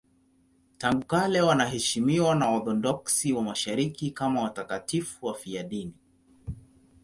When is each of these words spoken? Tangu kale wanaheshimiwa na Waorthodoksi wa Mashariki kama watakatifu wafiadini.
Tangu 0.77 1.05
kale 1.05 1.41
wanaheshimiwa 1.41 2.35
na 2.35 2.45
Waorthodoksi 2.47 3.33
wa 3.33 3.43
Mashariki 3.43 4.11
kama 4.11 4.41
watakatifu 4.41 5.25
wafiadini. 5.25 5.93